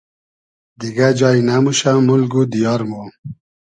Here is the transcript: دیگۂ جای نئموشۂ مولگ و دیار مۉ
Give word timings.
دیگۂ 0.79 1.07
جای 1.19 1.39
نئموشۂ 1.47 1.91
مولگ 2.07 2.33
و 2.39 2.41
دیار 2.51 2.81
مۉ 2.89 3.07